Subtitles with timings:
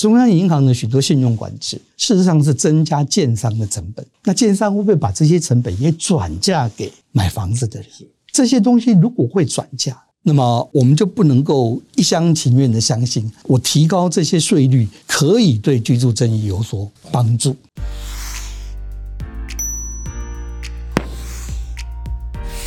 [0.00, 4.02] 中央银行的许多信用管制，事实上是增加建商的成本。
[4.24, 7.88] 那建商会不会把这些成本也转嫁给买房子的人？
[8.32, 17.54] 这些东西如果会转嫁，那么我们就不能够一厢情愿的相信，我提高这些税率可以对居住正义有所帮助。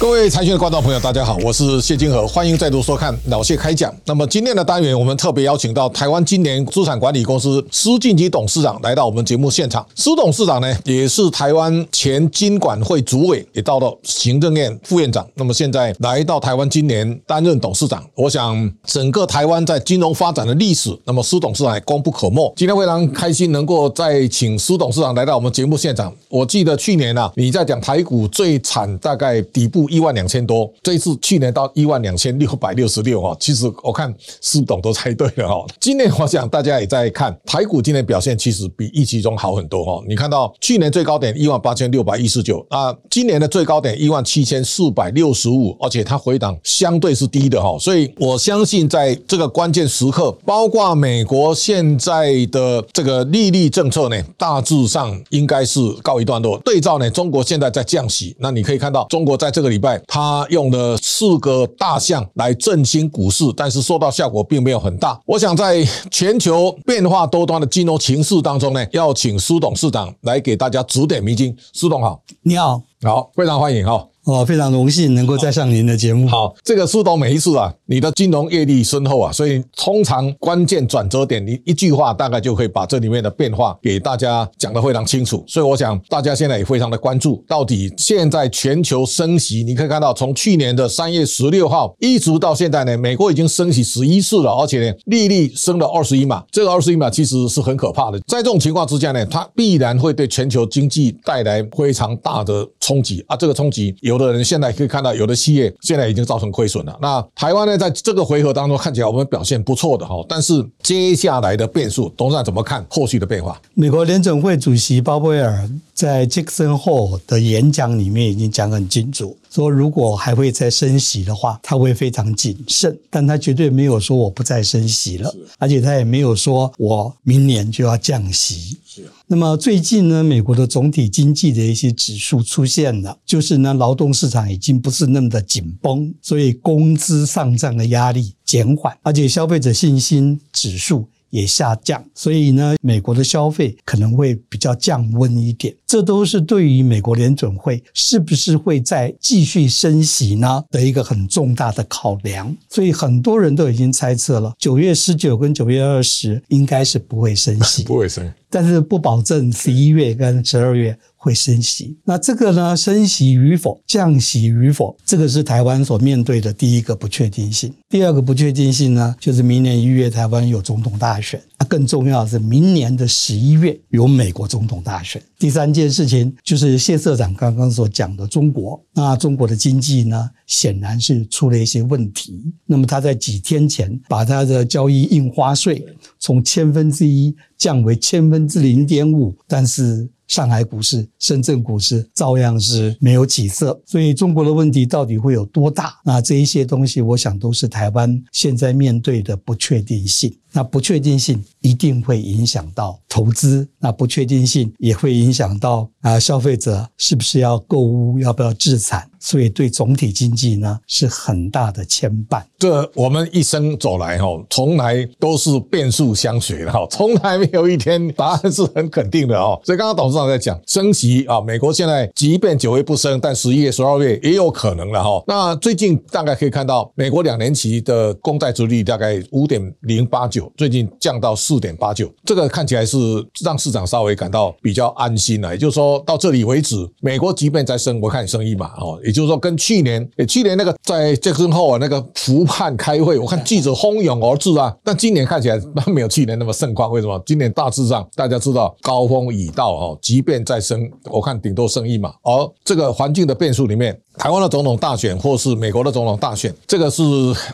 [0.04, 3.96] 各位财讯的观众朋友，大家好，我是谢金河，欢迎再度收看老谢开讲。
[4.04, 9.88] 那么今天的单元，我们特别邀请到台湾今年资产管理公司施晋吉董事长来到我们节目现场。
[9.96, 15.26] 施董事长呢，也是台湾前金管会主委，也到了行政院副院长。
[15.36, 22.54] 那么现在来到台湾今年担任董事长，我想整个台湾在金融发展的历史，那么施董事长功不可没。
[22.58, 26.14] 今天非常开心能够再请施董事长来到我们节目现场。
[26.28, 29.88] 我记得去年啊，你在讲台股最惨，大概底部。
[29.94, 35.64] 一万两千多，这一次去年到一万两千六百六十六哈，其实我看苏董都猜对了哈。
[35.80, 40.04] 今年我想大家也在看台股今年表现，其实比预期中好很多哈。
[40.08, 56.58] 你看到去年最高点一万八千六百一十九啊，今年的最高点一万七千四百六十五，而且它回档相对是低的哈，所以我相信在这个关键时刻，包括美国现在的这个利率政策呢，大致上应该是告一段落。
[56.66, 60.04] 对照呢，中国现在在降息，那你可以看到中国在这个里。
[60.08, 65.20] 他用了四个大项来振兴股市，但是受到效果并没有很大。
[65.26, 71.56] 我想在全球变化多端的金融情势当中呢，要请苏董事长来给大家指点迷津。
[71.74, 74.08] 苏董好，你好，好，非常欢迎哈。
[74.26, 76.26] 哦，非常荣幸能够再上您的节目。
[76.30, 85.44] 好，这个苏董每一次啊，你的金融阅历深厚啊，所以通常关键转折点，你一句话大概就可以把这里面的变化给大家讲得非常清楚。
[85.46, 98.18] 所以我想大家现在也非常的关注，到底现在全球升息，你可以看到从去年的三月十六号一直到现在呢，美国已经升息十一次了，而且呢利率升了二十一码，这个二十一码其实是很可怕的。
[98.26, 104.13] 在这种情况之下呢，它必然会对全球经济带来非常大的冲击啊，这个冲击有。
[104.14, 106.96] 有的人现在可以看到，有的企业现在已经造成亏损了。
[107.02, 113.60] 那台湾呢，在这个回合当中看起来我们表现不错的哈，但是接下来的变数，董事长怎么看后续的变化？
[113.74, 128.78] 美国联准会主席鲍威尔在杰克森后的演讲里面已经讲很清楚，说如果还会再升息的话，他会非常谨慎，但他绝对没有说我不再升息了，而且他也没有说我明年就要降息。
[129.26, 141.08] 那么最近呢，美国的总体经济的一些指数出现了，就是呢，劳动市场已经不是那么的紧绷，所以工资上涨的压力减缓，而且消费者信心指数。
[141.34, 145.76] 也下降，所以呢，美国的消费可能会比较降温一点。
[145.88, 152.56] 这都是对于美国联准会是不是会再继续升息呢的一个很重大的考量。
[152.70, 160.96] 所以很多人都已经猜测了，九月十九跟九月二十应该是不会升息， 不会升，但是不保证十一月跟十二月。
[161.24, 162.76] 会升息，那这个呢？
[162.76, 167.74] 升息与否，降息与否，这个是台湾所面对的第一个不确定性。
[167.88, 175.24] 第二个不确定性呢，就是明年一月台湾有总统大选，那更重要的是明年的十一月有美国总统大选。
[175.40, 182.44] 第三件事情就是谢社长刚刚所讲的中国，那中国的经济呢，显然是出了一些问题。
[182.66, 185.86] 那么他在几天前把他的交易印花税
[186.20, 190.10] 从千分之一降为千分之零点五，但是。
[190.34, 195.94] 上海股市、深圳股市照样是没有起色，所以中国的问题到底会有多大？
[196.04, 200.36] 那这一些东西，我想都是台湾现在面对的不确定性。
[200.54, 209.10] 那不确定性一定会影响到投资，那不确定性也会影响到啊消费者是不是要购物，要不要自产。
[209.20, 212.44] 所以对总体经济呢是很大的牵绊。
[212.60, 219.58] 这我们一生走来哈，从来都是变数相随的哈，从来没有一天答案是很肯定的哦。
[219.64, 225.24] 所以刚刚董事长在讲升息啊，美国现在即便九月不升，但十一月、十二月也有可能了哈。
[225.26, 232.98] 那最近大概可以看到，美国两年期的公债殖率大概五点零八九，最近降到四点八九，这个看起来是
[233.44, 235.52] 让市场稍微感到比较安心了。
[235.52, 239.00] 也就是说到这里为止，美国即便再升，我看升一码哦。
[239.04, 244.74] 也就是说，跟去年，去年那个在这之后啊，那个湖畔开会，我看记者蜂拥而至啊。
[244.84, 247.22] 但今年看起来没有去年那么盛况，为什么？
[247.26, 252.14] 今年大致上大家知道高峰已到哦，即便再升，我看顶多升一码。
[252.24, 257.04] 而这个环境的变数里面，台湾的总统大选或是美国的总统大选，这个是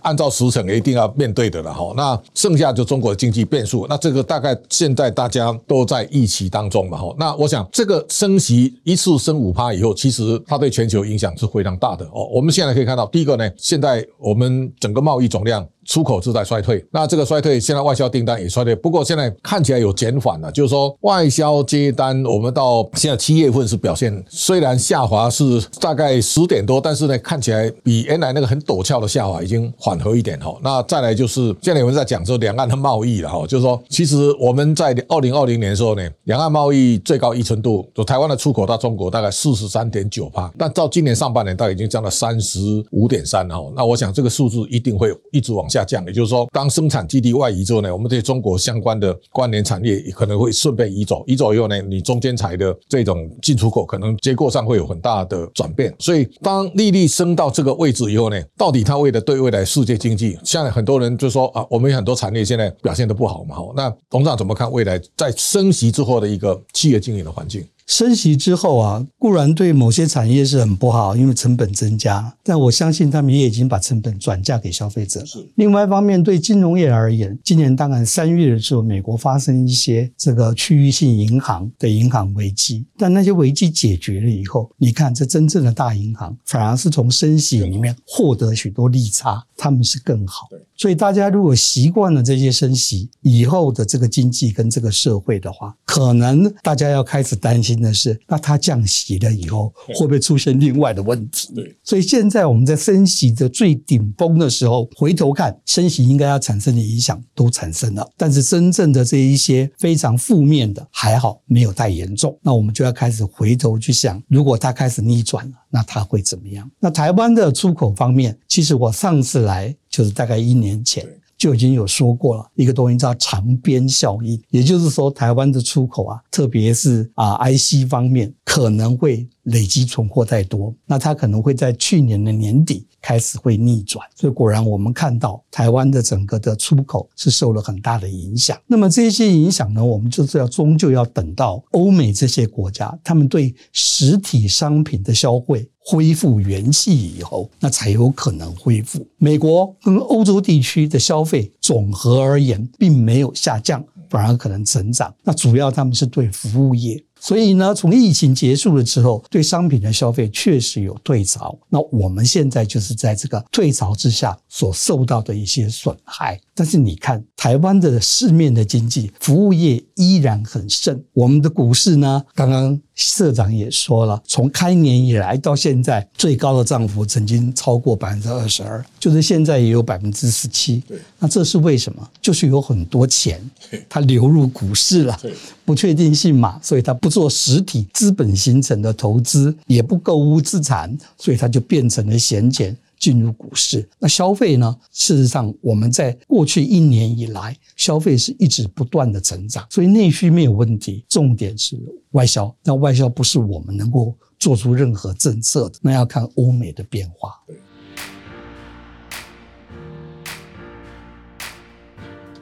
[0.02, 1.94] 按照时程一定要面对的了哈。
[1.96, 7.14] 那剩下就中国的经济变数，那这个大概现在大家都在预期当中嘛哈。
[7.20, 11.50] 那我想这个升息一次升五趴以后，其实它对全球影响是。
[11.50, 15.68] 非常大的哦，我们现在可以看到，第一个呢，现在我们整个贸易总量。
[15.90, 30.56] 出口是在衰退，那这个衰退现在外销订单也衰退，不过现在看起来有减缓了，就是说外销接单，我们到现在七月份是表现虽然下滑是大概十点多，但是呢看起来比原来那个很陡峭的下滑已经缓和一点哈。
[30.62, 42.60] 那再来就是现在有人在讲说两岸的贸易了哈，就是说其实我们在二零二零年的时候呢，两岸贸易最高依存度，就台湾的出口到中国大概四十三点九八，但到今年上半年，它已经降到三十
[42.92, 43.72] 五点三了哈。
[43.76, 55.94] 那我想这个数字一定会一直往下下降，也就是说，当生产基地外移之后呢，我们对中国相关的关联产业可能会顺便移走，移走以后呢，你中间材的这种进出口可能结构上会有很大的转变。
[56.00, 67.66] 所以，当利率升到这个位置以后呢，到底它为了对未来世界经济，现在很多人就说啊，我们有很多产业现在表现的不好嘛，那董事长怎么看未来在升息之后的一个企业经营的环境？
[67.90, 72.32] 升息之后啊，固然对某些产业是很不好，因为成本增加。
[72.44, 75.26] 但我相信他们也已经把成本转嫁给消费者。
[75.26, 75.44] 是。
[75.56, 90.48] 另外一方面，对金融业而言，今年当然三月的时候，美国发生一些这个区域性银行的银行危机，但那些危机解决了以后，你看这真正的大银行反而是从升息里面获得许多利差，他们是更好。
[90.78, 97.79] 所以大家如果习惯了这些升息以后的这个经济跟这个社会的话，可能大家要开始担心。
[97.82, 101.52] 的是，那它降息了以后，会不会出现另外的问题？
[101.54, 112.38] 对，所以现在我们在升息的最顶峰的时候，回头看升息应该要产生的影响都产生了，但是真正的这一些非常负面的还好没有太严重。
[112.42, 116.70] 那我们就要开始回头去想，如果它开始逆转了，那它会怎么样？
[116.80, 121.06] 那台湾的出口方面，其实我上次来就是大概一年前。
[121.40, 134.06] 就已经有说过了，一个东西叫长边效应，也就是说，台湾的出口啊，特别是啊 IC 方面，可能会累积存货太多，那它可能会在去年的年底开始会逆转。
[134.16, 138.58] 所以果然，我们看到台湾的整个的出口是受了很大的影响。
[138.68, 145.70] 那么这些影响呢，我们就是要终究要等到欧美这些国家，他们对实体商品的消费。
[145.82, 149.04] 恢复元气以后，那才有可能恢复。
[149.18, 155.12] 美国跟欧洲地区的消费总和而言，并没有下降，反而可能成长。
[155.24, 157.04] 那主要他们是对服务业。
[157.20, 161.58] 所以呢，从疫情结束了之后，对商品的消费确实有退潮。
[161.68, 166.40] 那我们现在就是在这个退潮之下所受到的一些损害。
[166.56, 171.02] 但是你看，台湾的市面的经济，服务业依然很盛。
[171.14, 180.82] 我们的股市呢，刚刚社长也说了，从开年以来到现在，最高的涨幅曾经超过百分之二十二，就是现在也有百分之十七。
[181.20, 182.10] 那这是为什么？
[182.22, 183.42] 就是有很多钱
[183.90, 185.20] 它流入股市了，
[185.66, 187.10] 不确定性嘛，所以它不。
[187.10, 193.88] 做实体资本形成的投资，也不购物资产，所以它就变成了闲钱进入股市。
[193.98, 194.76] 那消费呢？
[194.92, 201.06] 事实上，我们在过去一年以来，消费是一直不断的成长，所以内需没有问题。
[201.08, 201.78] 重点是
[202.12, 207.34] 外销，那外销不是我们能够做出任何政策的，那要看欧美的变化。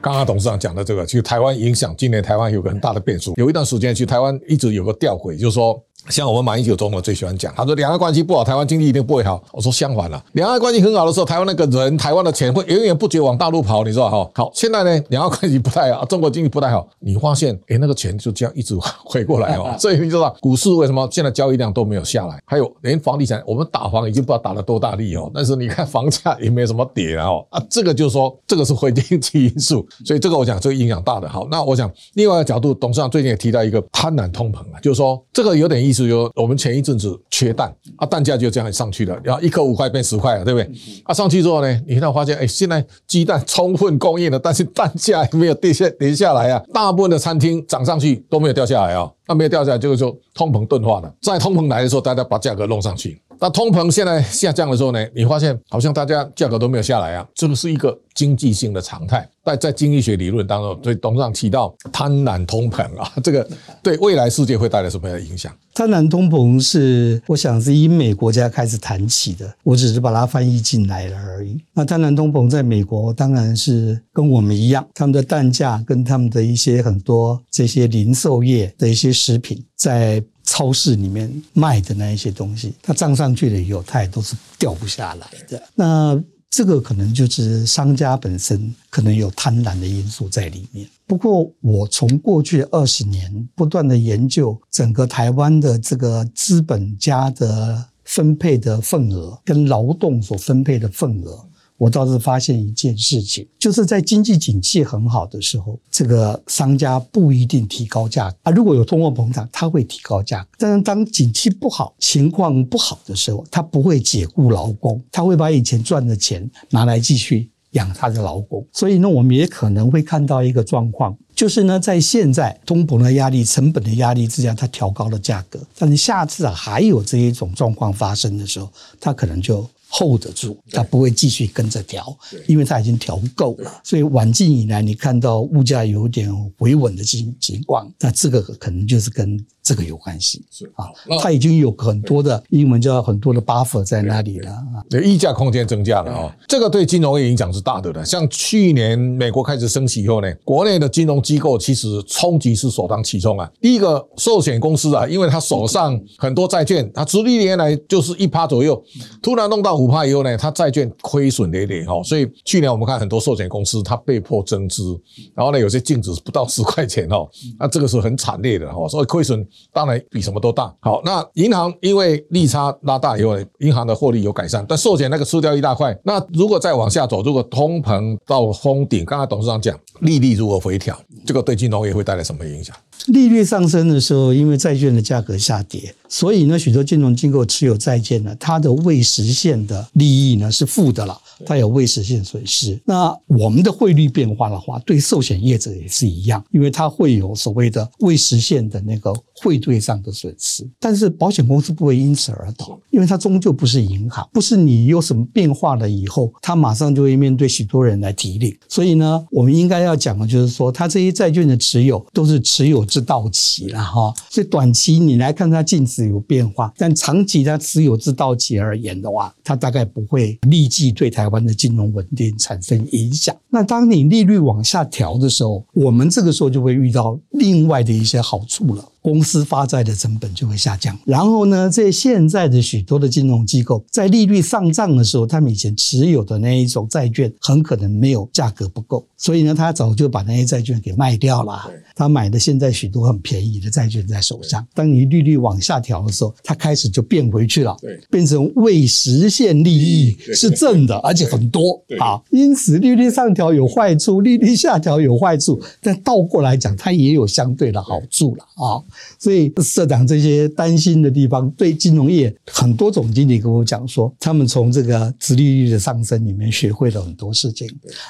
[0.00, 3.34] 刚刚董事长讲的这个，其实台湾影响今年台湾有个很大的变数。
[3.36, 5.82] 有一段时间，其实台湾一直有个吊诡，就是说。
[6.08, 9.42] 像我们马英九总统最喜欢讲，他说两岸关系不好，台湾经济一定不会好。
[9.52, 14.30] 我说相反了，两岸关系很好的时候，台湾那个人、台湾的钱会源源不绝往大陆跑，你知道哈？
[14.34, 18.74] 好，现在呢，两岸关系不太好，中国经济不太好，你发现，哎，那个钱就这样一直
[19.04, 19.74] 回过来哦。
[19.78, 22.40] 所以你知道股市为什么现在交易量都没有下来？
[22.46, 27.44] 还有连房地产，我们打房已经不知道打了多大力哦，但是你看房价也没有什么跌哦。
[27.50, 31.28] 啊，这个就是说，这个是会经济因素，所以这个我讲这个影响大的。
[31.28, 40.70] 好，那我想另外一个角度，董事长最近也提到一个贪婪通膨啊，就是说这个有点意思，就我们前一阵子缺蛋啊，蛋价就这样上去了，然后一颗五块变十块了，对不对？
[41.04, 53.20] 啊，上去之后呢，你现在发现，哎，现在鸡蛋充分供应了，但是蛋价没有跌下跌下来啊，大部分的餐厅涨上去都没有掉下来啊，那没有掉下来就是说通膨钝化了，在通膨来的时候，大家把价格弄上去。
[53.40, 59.28] 那通膨现在下降的时候呢，你发现好像大家价格都没有下来啊，这个是一个经济性的常态。
[59.44, 63.48] 在在经济学理论当中，所以董事长提到贪婪通膨啊， 这个
[63.82, 65.50] 对未来世界会带来什么样的影响？
[65.72, 71.56] 贪婪通膨是我想是英美国家开始谈起的，我只是把它翻译进来了而已。
[71.72, 80.22] 那贪婪通膨在美国当然是跟我们一样，他们的蛋价跟他们的一些很多这些零售业的一些食品在。
[80.58, 85.62] 超市里面卖的那一些东西，它涨上去了以后，它也都是掉不下来的。
[85.76, 90.84] 那这个可能就是商家本身可能有贪婪的因素在里面。
[91.06, 101.46] 不过，我从过去二十年不断的研究整个台湾的这个资本家的分配的份额跟劳动所分配的份额，
[101.78, 108.50] 我倒是发现一件事情，就是在经济景气很好的时候，这个商家不一定提高价格啊。
[108.50, 110.48] 如果有通货膨胀，他会提高价格。
[110.58, 118.66] 但是当景气不好、情况不好的时候，他不会解雇劳工，他会把以前赚的钱拿来继续养他的劳工。
[118.72, 125.60] 所以呢，我们也可能会看到一个状况，就是呢，在现在通膨的压力、成本的压力之下，它调高了价格。
[125.78, 128.68] 但是下次啊，还有这一种状况发生的时候，
[128.98, 129.64] 它可能就。
[129.90, 132.16] Hold 得住，它不会继续跟着调，
[132.46, 133.80] 因为它已经调够了。
[133.82, 140.44] 所以晚近以来，你看到物价有点回稳的情情况，那这个可能就是跟这个有关系。
[140.50, 140.86] 是啊，
[141.22, 144.84] 它已经有很多的英文叫很多的 buffer 在那里了啊。
[144.90, 148.04] 对，溢价空间增加了啊，这个对金融业影响是大的了。
[148.04, 153.50] 像去年美国开始升息以后呢，国内的金融机构其实冲击是首当其冲啊。
[153.60, 158.80] 第一个寿险公司啊，因为他手上很多债券，它殖利率原来就是一趴左右，
[159.22, 159.77] 突然弄到。
[159.78, 165.00] 五趴以后呢，它债券亏损累累哈，所以去年我们看很多寿险公司它被迫增资，
[165.34, 170.74] 然后呢有些净值不到十块钱哦，那这个是很惨烈的哈，所以亏损当然比什么都大。
[170.80, 175.96] 好，那银行因为利差拉大以后呢，银行的获利有改善，但寿险那个吃掉一大块。
[176.04, 182.74] 那如果再往下走，如果通膨到封顶，刚才董事长讲利率如果回调，这个对金融业会带来什么影响？
[183.08, 191.20] 利率上升的时候，因为债券的价格下跌，所以呢，许多金融机构持有债券呢，它的未实现的利益呢是负的了。
[191.46, 192.76] 它有未实现损失。
[192.84, 200.68] 那我们的汇率变化的话，对寿险业者也是一样，因为它会有所谓的未实现的那个汇兑上的损失。
[200.80, 208.52] 但是保险公司不会因此而倒，因为它终究不是银行，不是你有什么变化了以后，它马上就会面对许多人来提领。
[208.68, 214.14] 所以呢，我们应该要讲的就是说，它这些债券的持有都是持有至到期了哈。
[214.30, 221.18] 所以短期你来看它净值有变化，但长期它持有至到期而言的话，它大概不会立即对台。
[221.18, 223.36] 台湾的金融稳定产生影响。
[223.50, 228.88] 那当你利率往下调的时候，我们这个时候就会遇到另外的一些好处了。
[229.08, 230.96] 公司发债的成本就会下降。
[231.06, 241.58] 然后呢，在现在的许多的金融机构在利率上涨的时候，他们以前持有的那一种债券很可能没有价格不够，所以呢，他早就把那些债券给卖掉了。
[241.94, 244.64] 他买的现在许多很便宜的债券在手上。
[244.74, 247.74] 当你利率往下调的时候，他开始就变回去了，
[248.10, 252.20] 变成未实现利益是正的，而且很多啊。
[252.30, 258.82] 因此，利率上调有坏处，利率下调有坏处，但倒过来讲，它也有相对的好处了啊。
[259.18, 267.68] 所以社长这些担心的地方，对金融业很多总经理跟我讲说，他们从这个殖利率的上升里面学会了很多事情，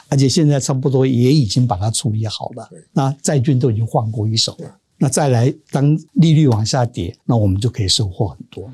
[0.08, 2.68] 而且现在差不多也已经把它处理好了。
[2.92, 8.70] 那债券都已经换过一手了，那再来当利率往下跌，那我们就可以收获很多。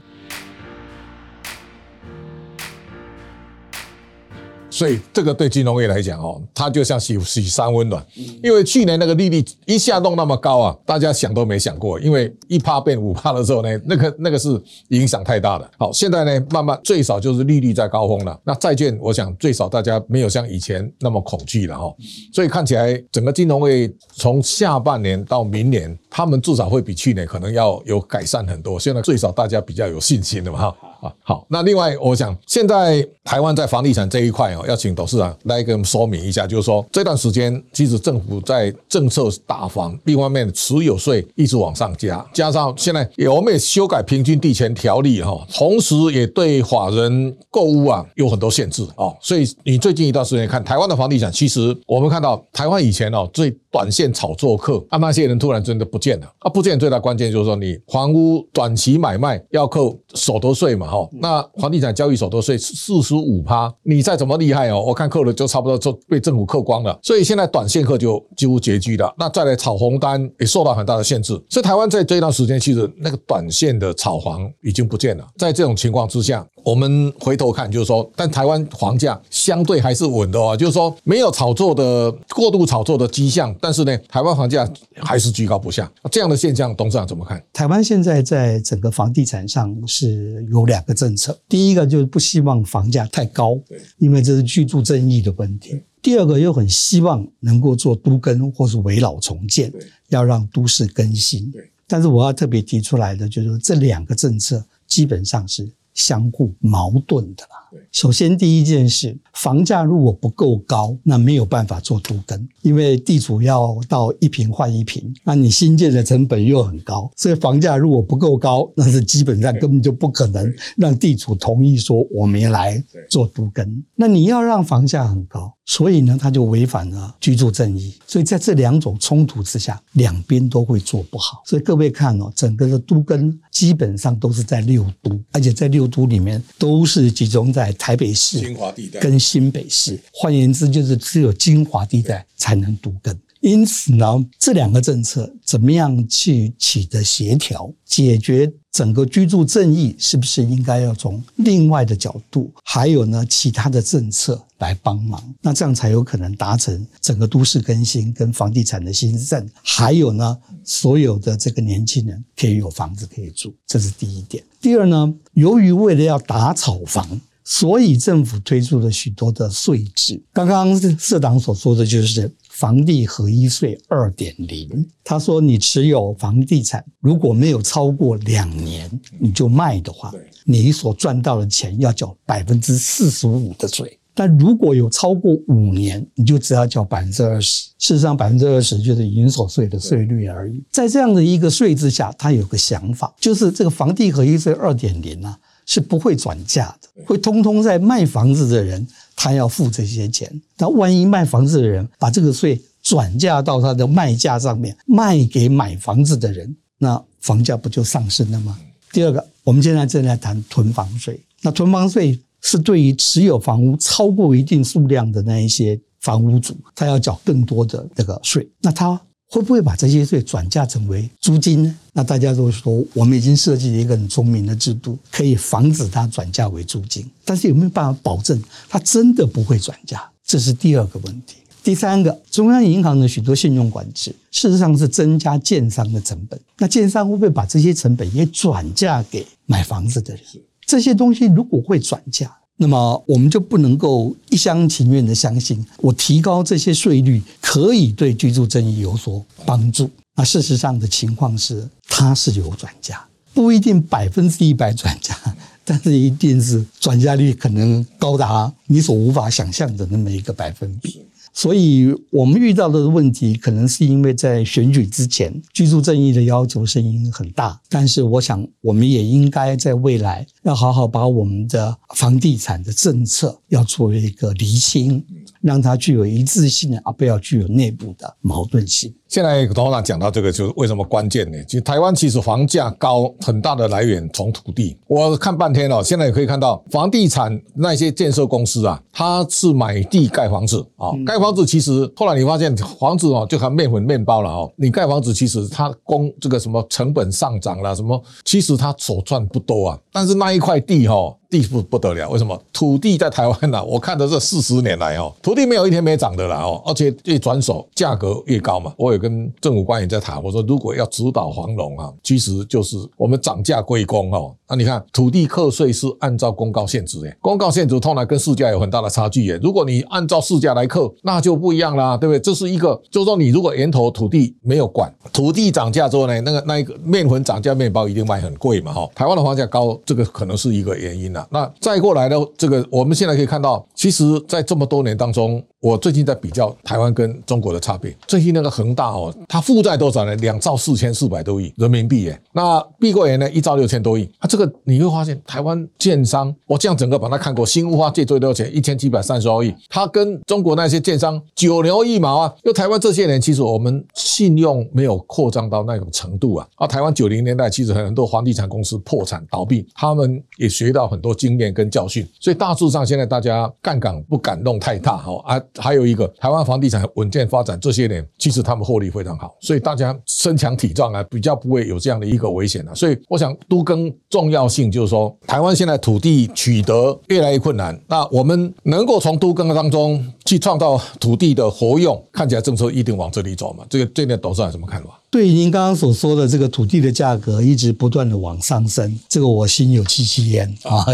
[4.74, 8.04] 所以这个对金融业来讲哦，它就像洗洗三温暖，
[8.42, 15.70] 因为去年那个利率一下弄那么高啊，大家想都没想过，因为一趴变五趴的时候呢， 那个那个是影响太大了。
[15.78, 21.94] 好，现在呢，慢慢最少就是利率在高峰了，那债券我想最少大家没有像以前那么恐惧了哈，
[22.32, 28.80] 所以看起来整个金融业从下半年到明年，他们至少会比去年可能要有改善很多。
[28.80, 30.76] 现在最少大家比较有信心了嘛哈。
[31.04, 60.93] 啊好，那另外我想，现在台湾在房地产这一块哦，要请董事长来给我们说明一下，就是说这段时间其实政府在政策大房，另一方面持有税一直往上加，加上现在也我们也修改平均地权条例哈，同时也对法人购物啊有很多限制哦，所以你最近一段时间看台湾的房地产，其实我们看到台湾以前哦最短线炒作客啊那些人突然真的不见了啊，不见最大关键就是说你房屋短期买卖要扣所得税嘛。
[60.94, 69.12] 哦，那房地产交易所得税四十五趴，你再怎么厉害哦，我看扣了就差不多就被政府扣光了，所以现在短线客就几乎绝迹了。
[69.18, 75.26] 那再来炒红单也受到很大的限制，所以台湾在这一段时间其实那个短线的炒房已经不见了。
[75.36, 85.90] 在这种情况之下，我们回头看就是说，但台湾房价相对还是稳的哦，就是说没有炒作的过度炒作的迹象，但是呢，台湾房价还是居高不下。
[86.12, 87.42] 这样的现象，董事长怎么看？
[87.52, 90.84] 台湾现在在整个房地产上是有两。
[90.84, 93.58] 个政策，第一个就是不希望房价太高，
[93.96, 95.80] 因为这是居住正义的问题。
[96.02, 99.72] 第二个又很希望能够做都更或是围老重建，
[100.10, 101.50] 要让都市更新。
[101.86, 107.63] 但是我要特别提出来的就是，这两个政策基本上是相互矛盾的了。
[107.92, 123.82] 首先第一件事，房价如果不够高，那没有办法做都更，因为地主要到一平换一平，那你新建的成本又很高，所以房价如果不够高，那是基本上根本就不可能让地主同意说我们来做都更。
[123.94, 125.54] 那你要让房价很高。
[125.66, 127.94] 所以呢，他就违反了居住正义。
[128.06, 131.42] 所以在这两种冲突之下，两边都会做不好。
[131.46, 139.98] 所以各位看哦，整个的都跟基本上都是在六都，而且在六都里面都是集中在台北市、精华地带跟新北市。
[140.12, 143.16] 换言之，就是只有精华地带才能独耕。
[143.40, 144.06] 因此呢，
[144.38, 155.22] 这两个政策怎么样去取得协调，解决整个居住正义，是不是应该要从另外的角度，还有呢其他的政策来帮忙？
[155.42, 164.42] 那这样才有可能达成整个都市更新跟房地产的新政，还有呢所有的这个年轻人可以有房子可以住，这是第一点。
[164.58, 167.20] 第二呢，由于为了要打炒房。
[167.44, 170.22] 所以政府推出了许多的税制。
[170.32, 174.88] 刚刚社长所说的就是房地合一税二点零。
[175.04, 180.10] 他说，你持有房地产如果没有超过两年你就卖的话，
[180.44, 183.98] 你所赚到的钱要缴百分之四十五的税。
[184.16, 187.64] 但如果有超过五年，你就只要缴百分之二十。
[187.78, 190.62] 事实上，百分之二十就是营所税的税率而已。
[190.70, 195.36] 在这样的一个税制下，他有个想法，就是这个房地合一税二点零啊。
[195.66, 200.30] 是不会转嫁的，会通通在卖房子的人他要付这些钱。
[200.58, 208.58] 那万一卖房子的人把这个税转嫁到他的卖价上面，卖给买房子的人，那房价不就上升了吗？
[208.92, 211.18] 第二个，我们现在正在谈囤房税。
[211.42, 218.48] 那囤房税是对于持有房屋超过一定数量的那一些房屋主，他要缴更多的那个税。
[218.60, 219.00] 那他。
[219.34, 221.76] 会不会把这些税转嫁成为租金呢？
[221.92, 227.04] 那大家都说，我们已经设计了一个很聪明的制度，可以防止它转嫁为租金。
[227.24, 230.08] 但是有没有办法保证它真的不会转嫁？
[230.24, 231.38] 这是第二个问题。
[231.64, 236.40] 第三个，中央银行的许多信用管制，事实上是增加建商的成本。
[236.58, 240.22] 那建商会不会把这些成本也转嫁给买房子的人？
[240.64, 242.32] 这些东西如果会转嫁？
[242.56, 249.90] 那么我们就不能够一厢情愿的相信，我提高这些税率可以对居住正义有所帮助。
[250.16, 255.16] 那事实上的情况是，它是有转嫁，不一定百分之一百转嫁，
[255.64, 261.02] 但是一定是转嫁率可能高达你所无法想象的那么一个百分比。
[261.34, 267.60] 所以我们遇到的问题，可能是因为在选举之前，居住正义的要求声音很大。
[267.68, 275.04] 但是，我想我们也应该在未来要好好把我们的房地产的政策要作为一个厘清，
[275.44, 278.92] 让它具有一致性，而不要具有内部的矛盾性。
[279.06, 281.36] 现在董事长讲到这个，就是为什么关键呢？
[281.44, 284.76] 其实台湾其实房价高很大的来源从土地。
[284.88, 301.14] 我看半天哦，现在也可以看到房地产那些建设公司啊，它是买地盖房子啊，盖房子其实后来你发现房子哦就含面粉面包了哦，你盖房子其实它工这个什么成本上涨了什么，其实它所赚不多啊，但是那一块地哈。
[301.30, 303.62] 地不不得了，为什么土地在台湾呢？
[303.64, 308.72] 我看的这四十年来哦，土地没有一天没涨的了哦，而且越转手价格越高嘛。
[308.76, 314.34] 我有跟政府官员在谈，我说如果要指导黄龙啊，其实就是我们涨价归公哦。
[314.48, 319.40] 那你看土地课税是按照公告限值诶，公告限值通常跟市价有很大的差距诶。
[319.42, 322.20] 如果你按照市价来课，那就不一样啦，对不对？
[322.20, 328.88] 这是一个，就是说你如果源头土地没有管，土地涨价之后呢，那个那一个面粉涨价，面包一定卖很贵嘛哈。
[328.94, 331.23] 台湾的房价高，这个可能是一个原因啦。
[331.30, 337.96] 那再过来呢这个，我们现在可以看到，其实，在这么多年当中，我最近在比较台湾跟中国的差别。
[338.06, 340.14] 最近那个恒大哦，它负债多少呢？
[340.16, 342.20] 两兆四千四百多亿人民币耶。
[342.32, 344.04] 那碧桂园呢，一兆六千多亿。
[344.18, 352.34] 啊，这个你会发现，台湾建商，我这样整个把它看过，新屋花借最多钱一千七百三十二亿，它跟中国那些建商九牛一毛啊。
[352.44, 356.46] 因为台湾这些年，其实我们信用没有扩张到那种程度啊。
[356.56, 361.54] 啊，台湾九零年代其实很多房地产公司破产倒闭，他们也学到很多经验。
[361.54, 372.74] 跟教训，所以大致上现在大家杠杆不敢弄太大哈啊，还有一个台湾房地产稳健发展这些年，其实他们获利非常好，所以大家身强体壮啊，比较不会有这样的一个危险啊。
[372.74, 383.64] 所以我想都更重要性就是说，台湾现在土地取得越来越困难，那我们能够从都更当中去创造土地的活用，看起来政策一定往这里走嘛？
[383.68, 385.00] 这个这点董事长什么看法？
[385.10, 390.84] 对您刚刚所说的这个土地的价格一直不断的往上升，这个我心有戚戚焉 啊。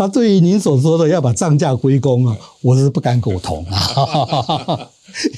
[0.00, 4.88] 那对于您所说的要把涨价归公啊，我是不敢苟同啊。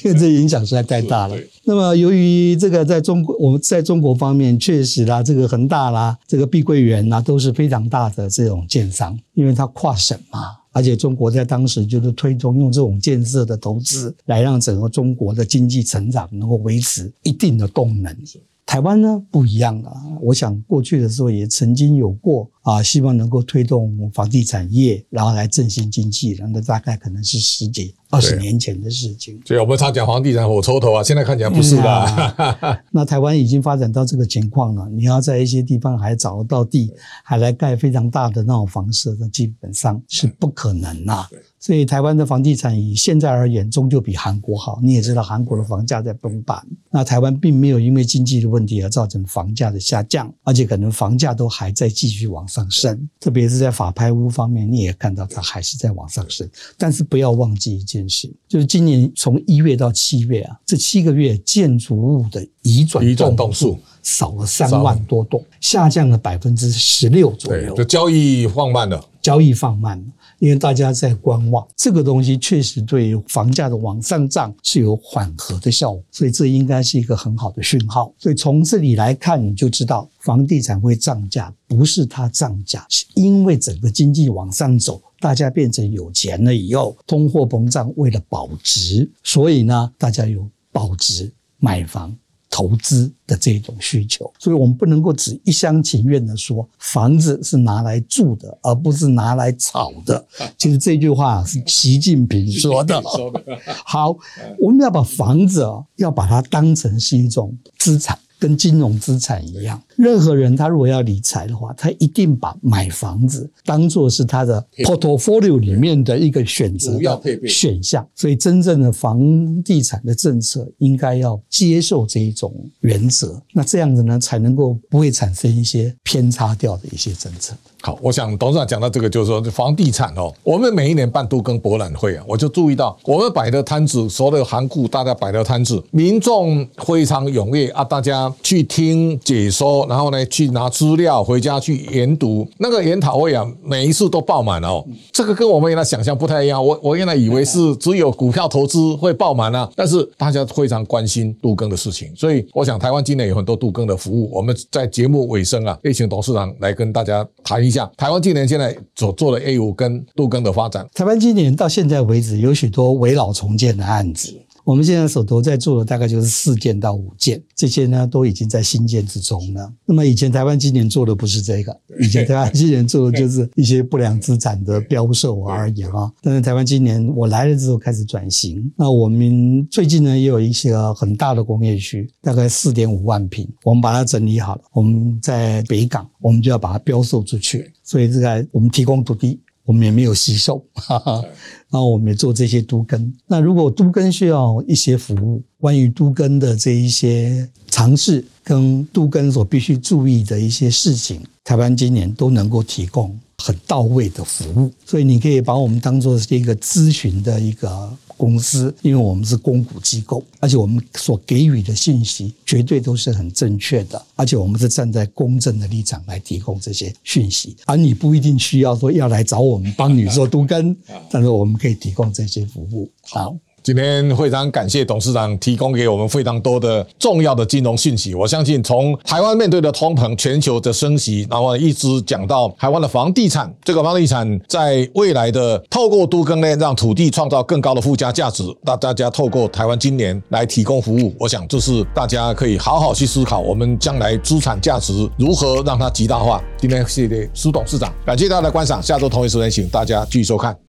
[0.05, 1.37] 因为这影响实在太大了。
[1.65, 10.39] 那么，由于这个在中国，我们在中国方面确实啦，这个恒大啦，这个碧桂园啦，都是非常大的这种建商，因为它跨省嘛，
[10.71, 18.17] 而且中国在当时就是推动用这种建设的投资，来让整个中国的经济成长能够维持一定的动能。
[18.65, 29.41] 台湾呢不一样了，我想过去的时候也曾经有过啊，希望能够推动房地产业，然后来振兴经济的，那大概可能是十几二十年前的事情。
[29.45, 32.83] 所以我们常讲房地产火车头啊，现在看起来不是的。
[32.93, 36.93] 那台湾已经发展到这个情况了，你要在一些地方还找得到地，
[37.25, 41.27] 还来盖非常大的那种房舍，那基本上是不可能呐。
[41.59, 44.81] 所以台湾的房地产以现在而言，终究比韩国好。
[44.83, 53.09] 你也知道，韩国的房价在崩盘，那台湾并没有因为经济的问题而造成房价的下降，而且可能房价都还在继续往上升。
[53.19, 56.47] 特别是在法拍屋方面，你也看到它还是在往上升。
[56.77, 67.75] 但是不要忘记一件事，就是今年从一月到七月啊，这七个月建筑物的移转移转栋数少了三万多栋，下降了百分之十六左右。
[67.75, 70.05] 就交易放慢了，交易放慢了。
[70.43, 78.13] 因为大家在观望，这个东西确实对房价的往上涨是有缓和的效果，所以这应该是一个很好的讯号。
[78.19, 92.13] 所以从这里来看，你就知道房地产会涨价，不是它涨价，是因为整个经济往上走，大家变成有钱了以后，通货膨胀为了保值，所以呢，大家有保值买房。
[92.55, 100.23] 投资的这种需求，所以我们不能够只一厢情愿的说房子是拿来住的，而不是拿来炒的。
[100.59, 103.03] 其实这句话是习近平说的。
[103.87, 104.15] 好，
[104.61, 108.19] 我们要把房子啊，要把它当成是一种资产。
[108.43, 116.99] 跟金融资产一样，任何人他如果要理财的话，他一定把买房子当做是他的 portfolio 里面的一个选择
[117.47, 118.05] 选项。
[118.17, 127.55] 所以，真正的房地产的政策应该要接受这一种原则，那这样子呢，才能够不会产生一些偏差掉的一些政策。
[127.85, 144.85] 好，我想董事长讲到这个，就是说房地产哦，我们每一年办都更博览会啊，我就注意到我们摆的摊子，所有的行库大家摆的摊子，民众非常踊跃啊，大家去听解说，然后呢去拿资料回家去研读，那个研讨会啊，每一次都爆满哦。
[145.11, 157.72] 这个跟我们原来想象不太一样，我我原来以为是只有股票投资会爆满啊，但是大家非常关心杜更的事情，所以我想台湾今年有很多杜更的服务，我们在节目尾声啊，也请董事长来跟大家谈一。
[157.73, 164.39] 像台湾今年现在所做的 A 五跟杜更的发展，台湾今年到现在为止有许多围老重建的案子。
[164.65, 169.73] 我们现在手头在做的大概就是四件到五件，这些呢都已经在新建之中了。
[169.85, 176.11] 那么以前台湾今年做的不是这个， 以前台湾今年做的就是一些不良资产的标售而已啊。
[176.23, 189.41] 但是台湾今年我来了之后开始转型，那我们最近呢也有一些很大的工业区，大概四点五万平，我们把它整理好了，我们在北港，我们就要把它标售出去，所以这个我们提供土地。
[189.73, 191.25] 我们也没有吸收，哈哈，
[191.71, 193.11] 然后我们也做这些都根。
[193.27, 203.19] 那如果都根需要一些服务，关于都根的这一些尝试跟都根所必须注意的一些事情，台湾今年都能够提供。
[203.39, 220.77] 很到位的服务，所以你可以把我们当做是一个咨询的一个公司，因为我们是公股机构，而且我们所给予的信息绝对都是很正确的，而且我们是站在公正的立场来提供这些讯息，而你不一定需要说要来找我们帮你做都根，
[221.11, 222.89] 但是我们可以提供这些服务。
[223.03, 223.37] 好。
[223.63, 228.13] 今天非常感谢董事长提供给我们非常多的重要的金融讯息。
[228.13, 238.43] 我相信，从台湾面对的通膨、全球的升息，然后一直讲到台湾的房地产，这个房地产在未来的透过都更呢，让土地创造更高的附加价值。
[238.63, 246.43] 那大家透过台湾今年来提供服务，我想这是大家可以好好去思考，我们将来资产价值如何让它极大化。
[246.59, 248.83] 今天谢谢苏董事长，感谢大家的观赏。
[248.83, 250.57] 下周同一时间，请大家继续收看。